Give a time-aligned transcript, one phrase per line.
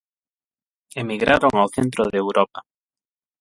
[1.01, 2.59] Emigraron ao centro de Europa.